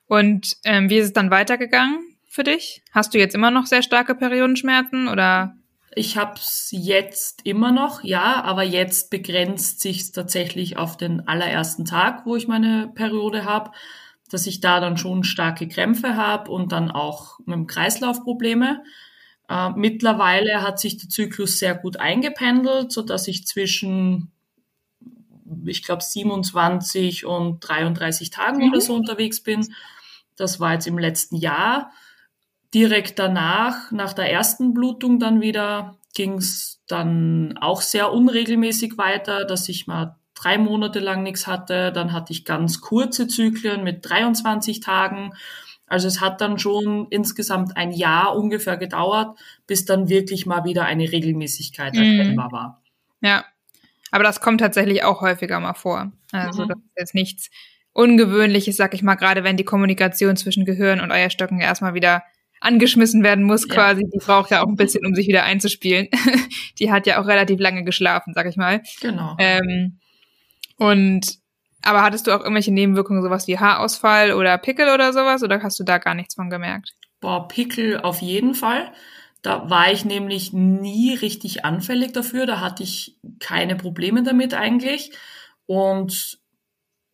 Und 0.06 0.56
ähm, 0.62 0.88
wie 0.88 0.98
ist 0.98 1.06
es 1.06 1.12
dann 1.14 1.32
weitergegangen 1.32 2.16
für 2.28 2.44
dich? 2.44 2.84
Hast 2.92 3.12
du 3.12 3.18
jetzt 3.18 3.34
immer 3.34 3.50
noch 3.50 3.66
sehr 3.66 3.82
starke 3.82 4.14
Periodenschmerzen 4.14 5.08
oder? 5.08 5.56
Ich 5.98 6.18
habe 6.18 6.34
es 6.34 6.68
jetzt 6.72 7.40
immer 7.44 7.72
noch, 7.72 8.04
ja, 8.04 8.42
aber 8.44 8.62
jetzt 8.62 9.08
begrenzt 9.10 9.80
sich 9.80 10.12
tatsächlich 10.12 10.76
auf 10.76 10.98
den 10.98 11.26
allerersten 11.26 11.86
Tag, 11.86 12.26
wo 12.26 12.36
ich 12.36 12.46
meine 12.48 12.92
Periode 12.94 13.46
habe, 13.46 13.70
dass 14.30 14.46
ich 14.46 14.60
da 14.60 14.78
dann 14.78 14.98
schon 14.98 15.24
starke 15.24 15.66
Krämpfe 15.66 16.14
habe 16.14 16.50
und 16.50 16.72
dann 16.72 16.90
auch 16.90 17.38
mit 17.46 17.54
dem 17.54 17.66
Kreislauf 17.66 18.22
Probleme. 18.24 18.82
Äh, 19.48 19.70
mittlerweile 19.70 20.60
hat 20.62 20.78
sich 20.80 20.98
der 20.98 21.08
Zyklus 21.08 21.58
sehr 21.58 21.74
gut 21.74 21.96
eingependelt, 21.96 22.92
so 22.92 23.00
dass 23.00 23.26
ich 23.26 23.46
zwischen 23.46 24.30
ich 25.64 25.82
glaube, 25.82 26.02
27 26.02 27.24
und 27.24 27.60
33 27.60 28.30
Tagen 28.30 28.66
Mhm. 28.66 28.70
oder 28.72 28.80
so 28.82 28.94
unterwegs 28.94 29.42
bin. 29.42 29.66
Das 30.36 30.60
war 30.60 30.74
jetzt 30.74 30.86
im 30.86 30.98
letzten 30.98 31.36
Jahr. 31.36 31.90
Direkt 32.74 33.18
danach, 33.18 33.90
nach 33.92 34.12
der 34.12 34.30
ersten 34.30 34.74
Blutung 34.74 35.18
dann 35.18 35.40
wieder, 35.40 35.96
ging 36.14 36.34
es 36.34 36.82
dann 36.88 37.58
auch 37.60 37.80
sehr 37.80 38.12
unregelmäßig 38.12 38.96
weiter, 38.98 39.44
dass 39.44 39.68
ich 39.68 39.86
mal 39.86 40.16
drei 40.34 40.58
Monate 40.58 40.98
lang 40.98 41.22
nichts 41.22 41.46
hatte. 41.46 41.92
Dann 41.92 42.12
hatte 42.12 42.32
ich 42.32 42.44
ganz 42.44 42.80
kurze 42.80 43.28
Zyklen 43.28 43.84
mit 43.84 44.08
23 44.08 44.80
Tagen. 44.80 45.32
Also 45.86 46.08
es 46.08 46.20
hat 46.20 46.40
dann 46.40 46.58
schon 46.58 47.06
insgesamt 47.10 47.76
ein 47.76 47.92
Jahr 47.92 48.36
ungefähr 48.36 48.76
gedauert, 48.76 49.38
bis 49.66 49.84
dann 49.84 50.08
wirklich 50.08 50.44
mal 50.46 50.64
wieder 50.64 50.84
eine 50.84 51.10
Regelmäßigkeit 51.12 51.94
Mhm. 51.94 52.00
erkennbar 52.18 52.52
war. 52.52 52.82
Ja. 53.20 53.44
Aber 54.10 54.24
das 54.24 54.40
kommt 54.40 54.60
tatsächlich 54.60 55.04
auch 55.04 55.20
häufiger 55.20 55.58
mal 55.60 55.74
vor. 55.74 56.12
Also 56.32 56.64
Mhm. 56.64 56.68
das 56.68 56.78
ist 56.78 56.98
jetzt 56.98 57.14
nichts 57.14 57.50
Ungewöhnliches, 57.92 58.76
sag 58.76 58.92
ich 58.94 59.02
mal, 59.02 59.14
gerade 59.14 59.42
wenn 59.42 59.56
die 59.56 59.64
Kommunikation 59.64 60.36
zwischen 60.36 60.64
Gehirn 60.66 61.00
und 61.00 61.10
Eierstöcken 61.10 61.60
erstmal 61.60 61.94
wieder 61.94 62.22
angeschmissen 62.66 63.22
werden 63.22 63.44
muss, 63.44 63.66
Ja. 63.68 63.74
quasi. 63.74 64.02
Die 64.12 64.18
braucht 64.18 64.50
ja 64.50 64.62
auch 64.62 64.68
ein 64.68 64.76
bisschen, 64.76 65.06
um 65.06 65.14
sich 65.14 65.26
wieder 65.28 65.44
einzuspielen. 65.44 66.08
die 66.78 66.90
hat 66.92 67.06
ja 67.06 67.20
auch 67.20 67.26
relativ 67.26 67.60
lange 67.60 67.84
geschlafen, 67.84 68.32
sag 68.34 68.46
ich 68.46 68.56
mal. 68.56 68.82
Genau. 69.00 69.36
Ähm, 69.38 69.98
und 70.76 71.26
aber 71.82 72.02
hattest 72.02 72.26
du 72.26 72.32
auch 72.32 72.40
irgendwelche 72.40 72.72
Nebenwirkungen, 72.72 73.22
sowas 73.22 73.46
wie 73.46 73.58
Haarausfall 73.58 74.32
oder 74.32 74.58
Pickel 74.58 74.92
oder 74.92 75.12
sowas, 75.12 75.42
oder 75.44 75.62
hast 75.62 75.78
du 75.78 75.84
da 75.84 75.98
gar 75.98 76.14
nichts 76.14 76.34
von 76.34 76.50
gemerkt? 76.50 76.92
Boah, 77.20 77.46
Pickel 77.46 78.00
auf 78.00 78.20
jeden 78.22 78.54
Fall. 78.54 78.92
Da 79.42 79.70
war 79.70 79.92
ich 79.92 80.04
nämlich 80.04 80.52
nie 80.52 81.14
richtig 81.14 81.64
anfällig 81.64 82.12
dafür. 82.12 82.46
Da 82.46 82.60
hatte 82.60 82.82
ich 82.82 83.16
keine 83.38 83.76
Probleme 83.76 84.24
damit 84.24 84.54
eigentlich. 84.54 85.12
Und 85.66 86.38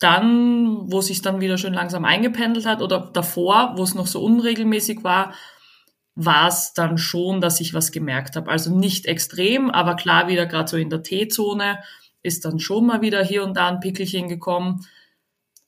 dann, 0.03 0.91
wo 0.91 1.01
sich 1.01 1.23
dann 1.23 1.41
wieder 1.41 1.59
schön 1.59 1.75
langsam 1.75 2.05
eingependelt 2.05 2.67
hat 2.67 2.83
oder 2.83 3.11
davor, 3.13 3.75
wo 3.77 3.83
es 3.83 3.95
noch 3.95 4.07
so 4.07 4.23
unregelmäßig 4.23 5.05
war, 5.05 5.35
war 6.15 6.49
es 6.49 6.75
dann 6.75 6.99
schon, 6.99 7.41
dass 7.41 7.61
ich 7.61 7.75
was 7.75 7.93
gemerkt 7.93 8.37
habe. 8.37 8.51
Also 8.51 8.77
nicht 8.77 9.07
extrem, 9.07 9.71
aber 9.71 9.97
klar 9.97 10.29
wieder 10.29 10.47
gerade 10.47 10.69
so 10.69 10.77
in 10.77 10.91
der 10.91 11.03
T-Zone 11.03 11.79
ist 12.23 12.45
dann 12.45 12.59
schon 12.59 12.87
mal 12.87 13.01
wieder 13.01 13.25
hier 13.25 13.45
und 13.45 13.57
da 13.57 13.69
ein 13.69 13.81
Pickelchen 13.81 14.29
gekommen. 14.29 14.87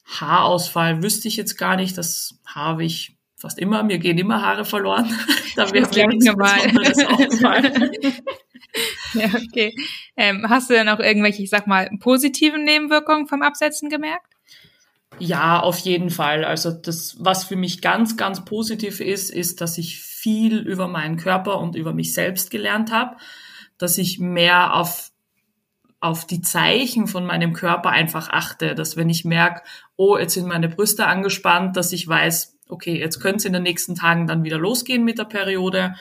Haarausfall 0.06 1.02
wüsste 1.02 1.28
ich 1.28 1.36
jetzt 1.36 1.56
gar 1.56 1.76
nicht. 1.76 1.96
Das 1.96 2.38
habe 2.44 2.84
ich 2.84 3.16
fast 3.36 3.58
immer. 3.58 3.82
Mir 3.82 3.98
gehen 3.98 4.18
immer 4.18 4.42
Haare 4.42 4.64
verloren. 4.64 5.10
da 5.56 5.72
wäre 5.72 5.88
mir 5.88 6.00
ich 6.00 6.06
nichts. 6.06 6.26
Besonderes. 6.26 8.12
Ja, 9.14 9.26
okay. 9.48 9.74
Ähm, 10.16 10.46
hast 10.48 10.70
du 10.70 10.74
denn 10.74 10.88
auch 10.88 11.00
irgendwelche, 11.00 11.42
ich 11.42 11.50
sag 11.50 11.66
mal, 11.66 11.90
positiven 12.00 12.64
Nebenwirkungen 12.64 13.26
vom 13.26 13.42
Absetzen 13.42 13.88
gemerkt? 13.88 14.26
Ja, 15.18 15.60
auf 15.60 15.78
jeden 15.78 16.10
Fall. 16.10 16.44
Also 16.44 16.70
das, 16.70 17.16
was 17.18 17.44
für 17.44 17.56
mich 17.56 17.80
ganz, 17.80 18.16
ganz 18.16 18.44
positiv 18.44 19.00
ist, 19.00 19.30
ist, 19.30 19.60
dass 19.60 19.78
ich 19.78 20.00
viel 20.00 20.58
über 20.58 20.88
meinen 20.88 21.16
Körper 21.16 21.60
und 21.60 21.76
über 21.76 21.92
mich 21.92 22.12
selbst 22.12 22.50
gelernt 22.50 22.92
habe, 22.92 23.16
dass 23.78 23.98
ich 23.98 24.18
mehr 24.18 24.74
auf 24.74 25.10
auf 26.00 26.26
die 26.26 26.42
Zeichen 26.42 27.06
von 27.06 27.24
meinem 27.24 27.54
Körper 27.54 27.88
einfach 27.88 28.28
achte, 28.28 28.74
dass 28.74 28.94
wenn 28.98 29.08
ich 29.08 29.24
merke, 29.24 29.62
oh, 29.96 30.18
jetzt 30.18 30.34
sind 30.34 30.46
meine 30.46 30.68
Brüste 30.68 31.06
angespannt, 31.06 31.78
dass 31.78 31.92
ich 31.92 32.06
weiß, 32.06 32.58
okay, 32.68 32.98
jetzt 32.98 33.20
könnte 33.20 33.38
es 33.38 33.44
in 33.46 33.54
den 33.54 33.62
nächsten 33.62 33.94
Tagen 33.94 34.26
dann 34.26 34.44
wieder 34.44 34.58
losgehen 34.58 35.02
mit 35.02 35.18
der 35.18 35.24
Periode. 35.24 35.94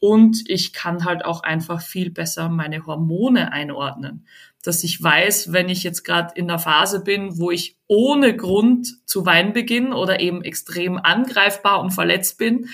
Und 0.00 0.48
ich 0.48 0.72
kann 0.72 1.04
halt 1.04 1.24
auch 1.24 1.42
einfach 1.42 1.80
viel 1.80 2.10
besser 2.10 2.48
meine 2.48 2.86
Hormone 2.86 3.52
einordnen. 3.52 4.26
Dass 4.62 4.84
ich 4.84 5.02
weiß, 5.02 5.52
wenn 5.52 5.68
ich 5.68 5.82
jetzt 5.82 6.04
gerade 6.04 6.32
in 6.34 6.48
der 6.48 6.58
Phase 6.58 7.02
bin, 7.02 7.38
wo 7.38 7.50
ich 7.50 7.76
ohne 7.86 8.36
Grund 8.36 8.98
zu 9.06 9.26
weinen 9.26 9.52
beginne 9.52 9.96
oder 9.96 10.20
eben 10.20 10.42
extrem 10.42 10.98
angreifbar 10.98 11.80
und 11.80 11.90
verletzt 11.90 12.38
bin, 12.38 12.68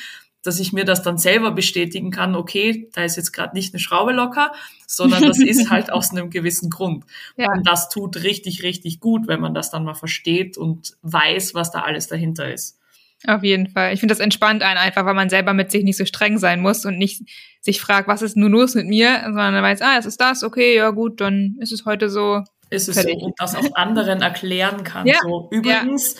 dass 0.44 0.60
ich 0.60 0.72
mir 0.72 0.84
das 0.84 1.02
dann 1.02 1.16
selber 1.18 1.50
bestätigen 1.50 2.10
kann, 2.10 2.36
okay, 2.36 2.90
da 2.92 3.02
ist 3.02 3.16
jetzt 3.16 3.32
gerade 3.32 3.56
nicht 3.56 3.72
eine 3.72 3.80
Schraube 3.80 4.12
locker, 4.12 4.52
sondern 4.86 5.22
das 5.22 5.38
ist 5.38 5.70
halt 5.70 5.90
aus 5.90 6.10
einem 6.10 6.30
gewissen 6.30 6.70
Grund. 6.70 7.04
Ja. 7.36 7.50
Und 7.50 7.66
das 7.66 7.88
tut 7.88 8.22
richtig, 8.22 8.62
richtig 8.62 9.00
gut, 9.00 9.26
wenn 9.26 9.40
man 9.40 9.54
das 9.54 9.70
dann 9.70 9.84
mal 9.84 9.94
versteht 9.94 10.58
und 10.58 10.96
weiß, 11.02 11.54
was 11.54 11.70
da 11.70 11.80
alles 11.80 12.06
dahinter 12.06 12.52
ist. 12.52 12.78
Auf 13.26 13.42
jeden 13.42 13.68
Fall. 13.68 13.94
Ich 13.94 14.00
finde 14.00 14.12
das 14.12 14.20
entspannt 14.20 14.62
einen 14.62 14.76
einfach, 14.76 15.06
weil 15.06 15.14
man 15.14 15.30
selber 15.30 15.54
mit 15.54 15.70
sich 15.70 15.82
nicht 15.84 15.96
so 15.96 16.04
streng 16.04 16.38
sein 16.38 16.60
muss 16.60 16.84
und 16.84 16.98
nicht 16.98 17.22
sich 17.60 17.80
fragt, 17.80 18.06
was 18.06 18.22
ist 18.22 18.36
nun 18.36 18.52
los 18.52 18.74
mit 18.74 18.86
mir, 18.86 19.20
sondern 19.24 19.54
man 19.54 19.62
weiß, 19.62 19.80
ah, 19.80 19.96
es 19.98 20.04
ist 20.04 20.20
das, 20.20 20.42
okay, 20.42 20.76
ja 20.76 20.90
gut, 20.90 21.20
dann 21.20 21.56
ist 21.60 21.72
es 21.72 21.86
heute 21.86 22.10
so. 22.10 22.42
Ist 22.70 22.88
es 22.88 22.96
Fertig. 22.96 23.20
so 23.20 23.26
und 23.26 23.34
das 23.38 23.54
auch 23.54 23.74
anderen 23.74 24.20
erklären 24.20 24.84
kann. 24.84 25.06
Ja, 25.06 25.18
So 25.22 25.48
übrigens, 25.50 26.16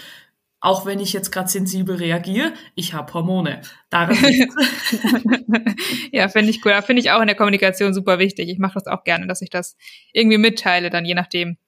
auch 0.60 0.86
wenn 0.86 0.98
ich 0.98 1.12
jetzt 1.12 1.30
gerade 1.30 1.48
sensibel 1.48 1.96
reagiere, 1.96 2.54
ich 2.74 2.94
habe 2.94 3.12
Hormone. 3.12 3.60
Daran 3.90 4.16
ja, 6.12 6.28
finde 6.28 6.50
ich 6.50 6.64
cool. 6.64 6.72
Finde 6.80 7.02
ich 7.02 7.10
auch 7.10 7.20
in 7.20 7.26
der 7.26 7.36
Kommunikation 7.36 7.92
super 7.92 8.18
wichtig. 8.18 8.48
Ich 8.48 8.58
mache 8.58 8.74
das 8.74 8.86
auch 8.86 9.04
gerne, 9.04 9.26
dass 9.26 9.42
ich 9.42 9.50
das 9.50 9.76
irgendwie 10.14 10.38
mitteile, 10.38 10.88
dann 10.88 11.04
je 11.04 11.14
nachdem, 11.14 11.58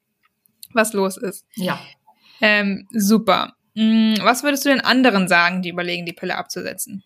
was 0.73 0.95
los 0.95 1.19
ist. 1.19 1.45
ja. 1.57 1.78
Ähm, 2.40 2.87
super. 2.90 3.55
Hm, 3.76 4.16
was 4.23 4.42
würdest 4.42 4.64
du 4.64 4.71
den 4.71 4.80
anderen 4.80 5.28
sagen, 5.28 5.61
die 5.61 5.68
überlegen, 5.68 6.06
die 6.06 6.14
Pille 6.14 6.37
abzusetzen? 6.37 7.04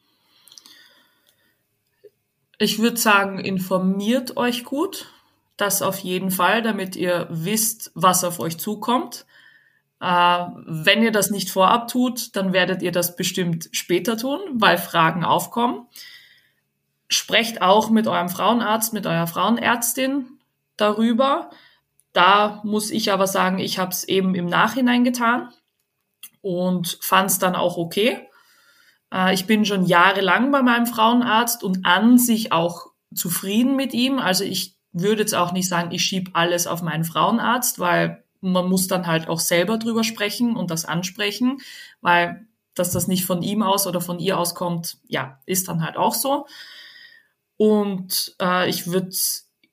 Ich 2.59 2.79
würde 2.79 2.97
sagen, 2.97 3.41
informiert 3.41 4.37
euch 4.37 4.65
gut. 4.65 5.07
Das 5.57 5.83
auf 5.83 5.99
jeden 5.99 6.31
Fall, 6.31 6.63
damit 6.63 6.95
ihr 6.95 7.27
wisst, 7.29 7.91
was 7.95 8.23
auf 8.23 8.39
euch 8.39 8.57
zukommt. 8.59 9.27
Äh, 10.01 10.07
wenn 10.07 11.03
ihr 11.03 11.11
das 11.11 11.31
nicht 11.31 11.51
vorab 11.51 11.89
tut, 11.89 12.37
dann 12.37 12.53
werdet 12.53 12.83
ihr 12.83 12.93
das 12.93 13.17
bestimmt 13.17 13.69
später 13.73 14.17
tun, 14.17 14.39
weil 14.55 14.79
Fragen 14.79 15.25
aufkommen. 15.25 15.87
Sprecht 17.09 17.63
auch 17.63 17.91
mit 17.91 18.07
eurem 18.07 18.29
Frauenarzt, 18.29 18.93
mit 18.93 19.07
eurer 19.07 19.27
Frauenärztin 19.27 20.39
darüber. 20.77 21.51
Da 22.13 22.61
muss 22.63 22.91
ich 22.91 23.11
aber 23.11 23.27
sagen, 23.27 23.59
ich 23.59 23.79
habe 23.79 23.91
es 23.91 24.05
eben 24.05 24.37
im 24.37 24.47
Nachhinein 24.47 25.03
getan 25.03 25.53
und 26.43 26.99
fand 27.01 27.31
es 27.31 27.39
dann 27.39 27.55
auch 27.55 27.77
okay. 27.77 28.29
Äh, 29.13 29.35
ich 29.35 29.47
bin 29.47 29.65
schon 29.65 29.85
jahrelang 29.85 30.51
bei 30.51 30.63
meinem 30.63 30.87
Frauenarzt 30.87 31.63
und 31.63 31.85
an 31.85 32.19
sich 32.19 32.53
auch 32.53 32.87
zufrieden 33.15 33.77
mit 33.77 33.93
ihm. 33.93 34.19
Also 34.19 34.45
ich 34.45 34.77
würde 34.93 35.23
jetzt 35.23 35.35
auch 35.35 35.53
nicht 35.53 35.69
sagen, 35.69 35.93
ich 35.93 36.03
schieb 36.03 36.31
alles 36.35 36.67
auf 36.67 36.83
meinen 36.83 37.05
Frauenarzt, 37.05 37.79
weil 37.79 38.25
man 38.41 38.69
muss 38.69 38.87
dann 38.87 39.07
halt 39.07 39.29
auch 39.29 39.41
selber 39.41 39.79
drüber 39.79 40.05
sprechen 40.05 40.57
und 40.57 40.71
das 40.71 40.85
ansprechen, 40.85 41.59
weil 42.01 42.47
dass 42.75 42.93
das 42.93 43.09
nicht 43.09 43.27
von 43.27 43.43
ihm 43.43 43.63
aus 43.63 43.87
oder 43.87 44.01
von 44.01 44.19
ihr 44.19 44.39
aus 44.39 44.55
kommt, 44.55 44.99
ja, 45.07 45.41
ist 45.45 45.69
dann 45.69 45.85
halt 45.85 45.97
auch 45.97 46.15
so. 46.15 46.47
Und 47.57 48.35
äh, 48.41 48.71
ich 48.71 48.87
würde 48.87 49.11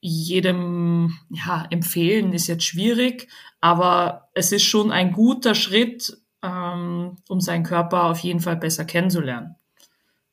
jedem 0.02 1.18
ja, 1.30 1.66
empfehlen, 1.70 2.34
ist 2.34 2.48
jetzt 2.48 2.66
schwierig, 2.66 3.30
aber 3.62 4.30
es 4.34 4.52
ist 4.52 4.64
schon 4.64 4.92
ein 4.92 5.14
guter 5.14 5.56
Schritt, 5.56 6.18
ähm, 6.44 7.15
um 7.27 7.41
seinen 7.41 7.63
Körper 7.63 8.06
auf 8.06 8.20
jeden 8.20 8.39
Fall 8.39 8.58
besser 8.58 8.86
kennenzulernen. 8.86 9.56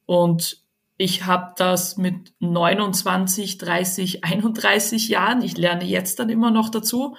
Und 0.07 0.65
ich 0.97 1.27
habe 1.27 1.55
das 1.57 1.97
mit 1.97 2.33
29, 2.39 3.59
30, 3.59 4.25
31 4.25 5.09
Jahren, 5.09 5.43
ich 5.43 5.57
lerne 5.57 5.85
jetzt 5.85 6.19
dann 6.19 6.29
immer 6.29 6.51
noch 6.51 6.69
dazu, 6.69 7.17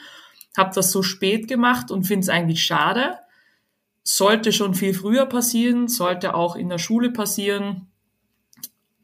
habe 0.57 0.73
das 0.73 0.91
so 0.91 1.03
spät 1.03 1.47
gemacht 1.47 1.91
und 1.91 2.03
finde 2.03 2.23
es 2.23 2.29
eigentlich 2.29 2.63
schade. 2.63 3.19
Sollte 4.03 4.53
schon 4.53 4.75
viel 4.75 4.93
früher 4.93 5.25
passieren, 5.25 5.87
sollte 5.87 6.35
auch 6.35 6.55
in 6.55 6.69
der 6.69 6.77
Schule 6.77 7.11
passieren, 7.11 7.91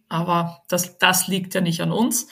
aber 0.08 0.62
das, 0.68 0.98
das 0.98 1.28
liegt 1.28 1.54
ja 1.54 1.62
nicht 1.62 1.82
an 1.82 1.92
uns. 1.92 2.28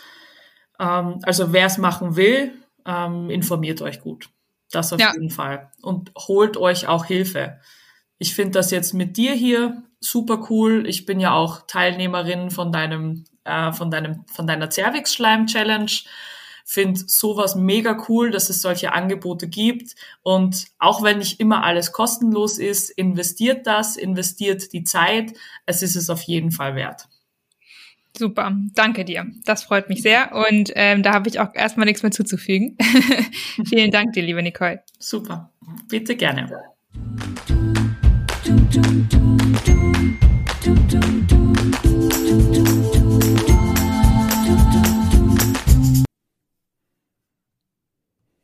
Ähm, 0.79 1.19
also 1.23 1.51
wer 1.51 1.65
es 1.65 1.77
machen 1.77 2.15
will, 2.15 2.53
ähm, 2.85 3.29
informiert 3.29 3.81
euch 3.81 4.01
gut. 4.01 4.29
Das 4.71 4.93
auf 4.93 4.99
Ja. 4.99 5.13
jeden 5.13 5.29
Fall. 5.29 5.71
Und 5.81 6.11
holt 6.15 6.57
euch 6.57 6.87
auch 6.87 7.05
Hilfe. 7.05 7.59
Ich 8.19 8.35
finde 8.35 8.51
das 8.51 8.71
jetzt 8.71 8.93
mit 8.93 9.17
dir 9.17 9.33
hier 9.33 9.83
super 9.99 10.47
cool. 10.49 10.87
Ich 10.87 11.05
bin 11.05 11.19
ja 11.19 11.33
auch 11.33 11.65
Teilnehmerin 11.67 12.51
von 12.51 12.71
deinem, 12.71 13.25
äh, 13.45 13.71
von 13.73 13.91
deinem, 13.91 14.25
von 14.27 14.45
deiner 14.47 14.69
Cervix-Schleim-Challenge. 14.69 15.91
Finde 16.65 16.99
sowas 17.07 17.55
mega 17.55 17.97
cool, 18.09 18.29
dass 18.29 18.49
es 18.49 18.61
solche 18.61 18.93
Angebote 18.93 19.47
gibt. 19.47 19.95
Und 20.21 20.65
auch 20.77 21.01
wenn 21.01 21.17
nicht 21.17 21.39
immer 21.39 21.63
alles 21.63 21.91
kostenlos 21.91 22.59
ist, 22.59 22.91
investiert 22.91 23.65
das, 23.65 23.97
investiert 23.97 24.71
die 24.73 24.83
Zeit. 24.83 25.33
Es 25.65 25.81
ist 25.81 25.95
es 25.95 26.09
auf 26.11 26.21
jeden 26.23 26.51
Fall 26.51 26.75
wert. 26.75 27.07
Super, 28.17 28.57
danke 28.75 29.05
dir. 29.05 29.27
Das 29.45 29.63
freut 29.63 29.87
mich 29.89 30.01
sehr 30.01 30.35
und 30.35 30.71
ähm, 30.75 31.03
da 31.03 31.13
habe 31.13 31.29
ich 31.29 31.39
auch 31.39 31.53
erstmal 31.53 31.85
nichts 31.85 32.03
mehr 32.03 32.11
zuzufügen. 32.11 32.77
Vielen 33.69 33.91
Dank 33.91 34.13
dir, 34.13 34.23
liebe 34.23 34.43
Nicole. 34.43 34.83
Super. 34.97 35.51
Bitte 35.87 36.15
gerne. 36.15 36.49